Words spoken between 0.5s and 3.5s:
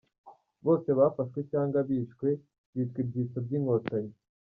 Bose bafashwe cyangwa bishwe bitwa ibyitso